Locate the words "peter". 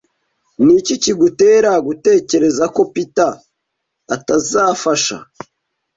2.93-3.33